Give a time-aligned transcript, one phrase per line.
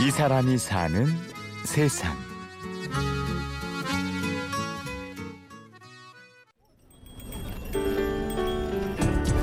[0.00, 1.06] 이 사람이 사는
[1.66, 2.16] 세상.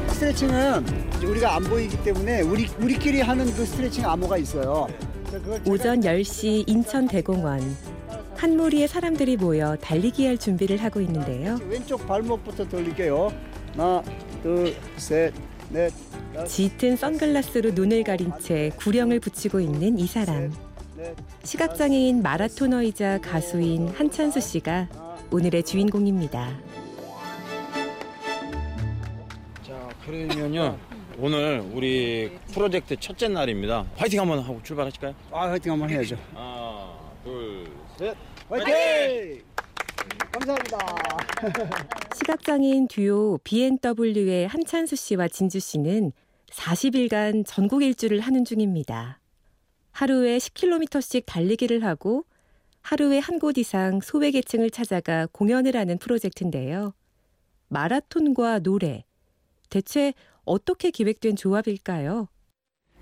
[0.10, 0.84] 스트레칭은
[1.24, 4.88] 우리가 안 보이기 때문에 우리 우리끼리 하는 그 스트레칭 암호가 있어요.
[5.68, 7.62] 오전 10시 인천 대공원.
[8.36, 11.60] 한 무리의 사람들이 모여 달리기 할 준비를 하고 있는데요.
[11.68, 13.32] 왼쪽 발목부터 돌릴게요.
[13.76, 14.04] 하나,
[14.42, 15.34] 둘, 셋,
[15.70, 15.94] 넷,
[16.46, 20.54] 짙은 선글라스로 눈을 가린 채 구령을 붙이고 있는 이 사람.
[20.96, 24.88] 넷, 시각장애인 마라토너이자 가수인 한찬수 씨가.
[25.32, 26.58] 오늘의 주인공입니다.
[29.66, 30.78] 자 그러면요
[31.20, 33.86] 오늘 우리 프로젝트 첫째 날입니다.
[33.98, 35.14] 화이팅 한번 하고 출발하실까요?
[35.32, 36.16] 아, 화이팅 한번 해야죠.
[36.34, 36.94] 하나
[37.24, 38.16] 둘 셋.
[38.50, 39.42] 화이팅!
[40.32, 40.78] 감사합니다.
[42.16, 46.14] 시각장애인 듀오 BNW의 한찬수 씨와 진주 씨는
[46.52, 49.20] 40일간 전국 일주를 하는 중입니다.
[49.92, 52.26] 하루에 10km씩 달리기를 하고
[52.82, 56.94] 하루에 한 곳 이상 소외계층을 찾아가 공연을 하는 프로젝트인데요.
[57.68, 59.04] 마라톤과 노래.
[59.70, 60.14] 대체
[60.46, 62.30] 어떻게 기획된 조합일까요?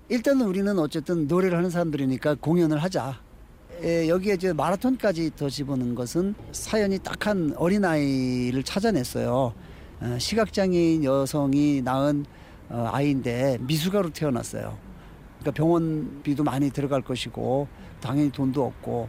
[0.08, 3.20] 일단은 우리는 어쨌든 노래를 하는 사람들이니까 공연을 하자.
[3.82, 9.52] 에, 여기에 이제 마라톤까지 더 집어넣은 것은 사연이 딱 한 어린아이를 찾아냈어요.
[10.00, 12.26] 어, 시각장애인 여성이 낳은 어,
[12.70, 14.76] 아이인데 미숙아로 태어났어요.
[15.40, 17.68] 그러니까 병원비도 많이 들어갈 것이고
[18.00, 19.08] 당연히 돈도 없고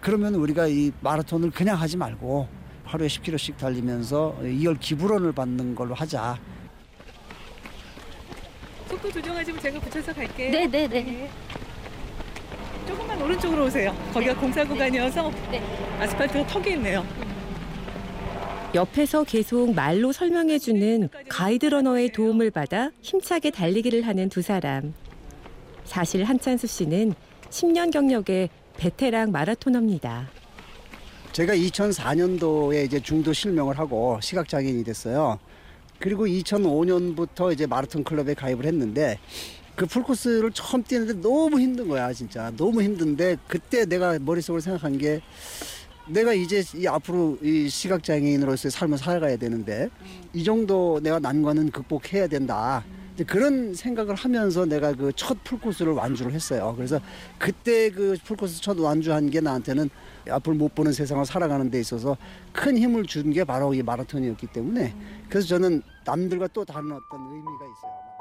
[0.00, 2.48] 그러면 우리가 이 마라톤을 그냥 하지 말고
[2.84, 6.38] 하루에 10km씩 달리면서 2월 기부론을 받는 걸로 하자.
[8.88, 10.50] 속도 조정하시면 제가 붙여서 갈게요.
[10.50, 11.30] 네 네 네.
[12.86, 13.94] 조금만 오른쪽으로 오세요.
[14.12, 15.62] 거기가 공사 구간이어서 네.
[16.00, 17.04] 아스팔트가 턱이 있네요.
[18.74, 24.94] 옆에서 계속 말로 설명해주는 가이드 러너의 도움을 받아 힘차게 달리기를 하는 두 사람.
[25.84, 27.12] 사실 한찬수 씨는
[27.50, 28.48] 10년 경력의
[28.78, 30.30] 베테랑 마라토너입니다.
[31.32, 35.38] 제가 2004년도에 이제 중도 실명을 하고 시각장애인이 됐어요.
[35.98, 39.18] 그리고 2005년부터 이제 마라톤 클럽에 가입을 했는데
[39.76, 42.50] 그 풀코스를 처음 뛰는데 너무 힘든 거야, 진짜.
[42.56, 45.20] 너무 힘든데 그때 내가 머릿속으로 생각한 게
[46.12, 49.88] 내가 이제 이 앞으로 이 시각장애인으로서의 삶을 살아가야 되는데
[50.32, 52.84] 이 정도 내가 난관은 극복해야 된다.
[53.14, 56.74] 이제 그런 생각을 하면서 내가 그 첫 풀코스를 완주를 했어요.
[56.76, 57.00] 그래서
[57.38, 59.88] 그때 그 풀코스 첫 완주한 게 나한테는
[60.30, 62.16] 앞으로 못 보는 세상을 살아가는 데 있어서
[62.52, 64.94] 큰 힘을 준 게 바로 이 마라톤이었기 때문에
[65.28, 68.11] 그래서 저는 남들과 또 다른 어떤 의미가 있어요.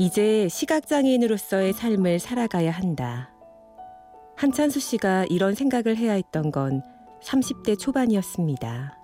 [0.00, 3.28] 이제 시각장애인으로서의 삶을 살아가야 한다.
[4.34, 6.80] 한찬수 씨가 이런 생각을 해야 했던 건
[7.22, 8.96] 30대 초반이었습니다.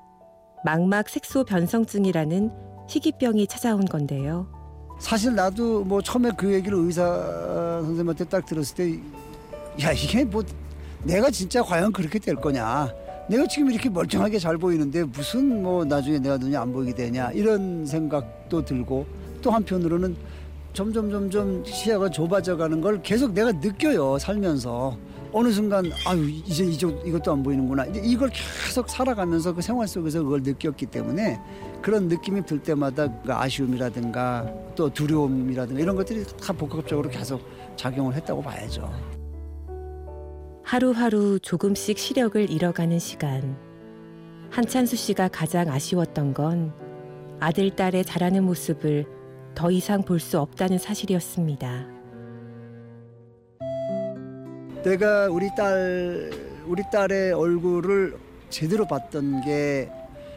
[0.65, 2.51] 망막 색소 변성증이라는
[2.89, 4.49] 희귀병이 찾아온 건데요.
[4.99, 7.05] 사실 나도 뭐 처음에 그 얘기를 의사
[7.83, 8.99] 선생님한테 딱 들었을 때
[9.83, 10.43] 야 이게 뭐
[11.03, 12.91] 내가 진짜 과연 그렇게 될 거냐
[13.29, 17.85] 내가 지금 이렇게 멀쩡하게 잘 보이는데 무슨 뭐 나중에 내가 눈이 안 보이게 되냐 이런
[17.85, 19.07] 생각도 들고
[19.43, 20.17] 또 한편으로는
[20.77, 24.95] 점점 점점 시야가 좁아져 가는 걸 계속 내가 느껴요 살면서
[25.33, 30.43] 어느 순간 아유 이제 이쪽 이것도 안 보이는구나 이걸 계속 살아가면서 그 생활 속에서 그걸
[30.43, 31.41] 느꼈기 때문에
[31.81, 37.41] 그런 느낌이 들 때마다 그 아쉬움이라든가 또 두려움이라든가 이런 것들이 다 복합적으로 계속
[37.77, 38.93] 작용을 했다고 봐야죠.
[40.63, 43.57] 하루하루 조금씩 시력을 잃어가는 시간.
[44.51, 46.75] 한찬수 씨가 가장 아쉬웠던 건
[47.41, 49.16] 아들, 딸의 자라는 모습을
[49.57, 51.87] 더 이상 볼 수 없다는 사실이었습니다.
[54.85, 56.31] 내가 우리 딸
[56.67, 58.17] 우리 딸의 얼굴을
[58.51, 59.91] 제대로 봤던 게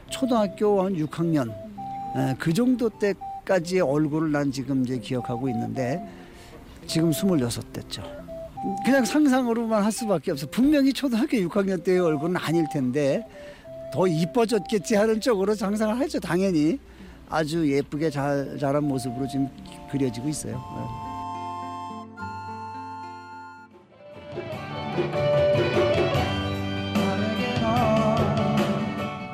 [0.09, 6.01] 초등학교 한 6학년 에, 그 정도 때까지의 얼굴을 난 지금 이제 기억하고 있는데
[6.87, 8.01] 지금 26됐죠.
[8.85, 10.47] 그냥 상상으로만 할 수밖에 없어.
[10.49, 13.27] 분명히 초등학교 6학년 때의 얼굴은 아닐 텐데
[13.93, 16.19] 더 이뻐졌겠지 하는 쪽으로 상상을 하죠.
[16.19, 16.79] 당연히
[17.29, 19.47] 아주 예쁘게 잘 자란 모습으로 지금
[19.91, 20.55] 그려지고 있어요.
[20.55, 21.09] 네.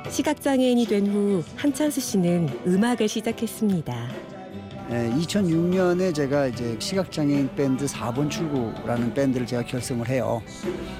[0.09, 3.93] 시각장애인이 된 후 한찬수 씨는 음악을 시작했습니다.
[4.89, 10.41] 2006년에 제가 이제 시각장애인 밴드 4번 출구라는 밴드를 제가 결성을 해요.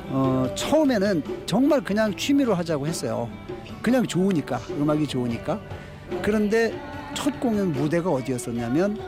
[0.10, 3.30] 어, 처음에는 정말 그냥 취미로 하자고 했어요.
[3.84, 5.60] 그냥 좋으니까, 음악이 좋으니까.
[6.22, 6.74] 그런데
[7.14, 9.00] 첫 공연 무대가 어디였었냐면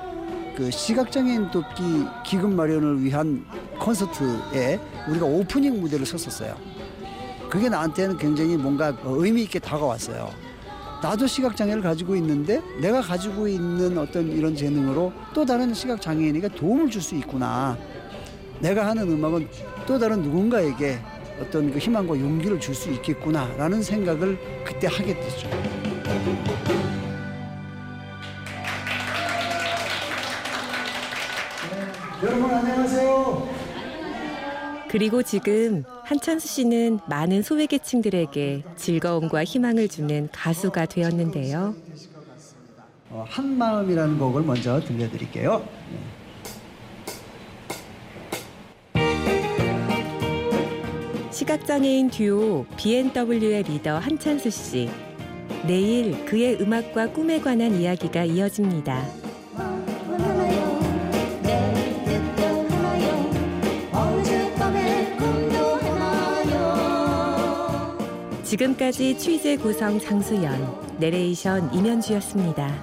[0.56, 3.46] 그 시각장애인 돕기 기금 마련을 위한
[3.80, 6.56] 콘서트에 우리가 오프닝 무대를 섰었어요.
[7.50, 10.30] 그게 나한테는 굉장히 뭔가 의미 있게 다가왔어요.
[11.02, 17.02] 나도 시각장애를 가지고 있는데 내가 가지고 있는 어떤 이런 재능으로 또 다른 시각장애인에게 도움을 줄
[17.02, 17.78] 수 있구나.
[18.60, 19.48] 내가 하는 음악은
[19.86, 20.98] 또 다른 누군가에게
[21.40, 25.48] 어떤 그 희망과 용기를 줄 수 있겠구나라는 생각을 그때 하게 됐죠.
[32.24, 33.48] 여러분 안녕하세요.
[34.90, 41.76] 그리고 지금 한찬수 씨는 많은 소외계층들에게 즐거움과 희망을 주는 가수가 되었는데요.
[43.12, 45.64] 어, 한마음이라는 곡을 먼저 들려드릴게요.
[51.32, 54.90] 시각장애인 듀오 B&W의 리더 한찬수 씨.
[55.68, 59.27] 내일 그의 음악과 꿈에 관한 이야기가 이어집니다.
[68.48, 72.74] 지금까지 취재 구성 장수연, 내레이션 임현주였습니다.